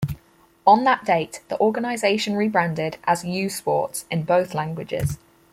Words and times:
On 0.65 0.83
that 0.83 1.05
date, 1.05 1.41
the 1.49 1.59
organization 1.59 2.33
rebranded 2.35 2.97
as 3.03 3.23
"U 3.23 3.49
Sports" 3.51 4.05
in 4.09 4.23
both 4.23 4.55
languages. 4.55 5.19